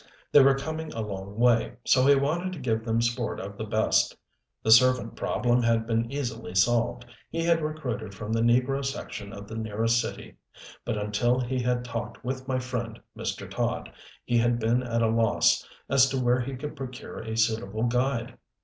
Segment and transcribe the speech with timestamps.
[0.31, 3.65] They were coming a long way so he wanted to give them sport of the
[3.65, 4.17] best.
[4.63, 9.47] The servant problem had been easily solved he had recruited from the negro section of
[9.47, 10.37] the nearest city
[10.85, 13.47] but until he had talked with my friend, Mr.
[13.47, 13.91] Todd,
[14.25, 18.39] he had been at a loss as to where he could procure a suitable guide.